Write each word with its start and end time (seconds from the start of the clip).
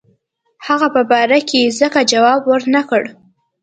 هغه 0.67 0.87
په 0.95 1.01
باره 1.11 1.39
کې 1.49 1.61
ځکه 1.79 1.99
جواب 2.11 2.41
ورنه 2.51 2.81
کړ. 2.89 3.03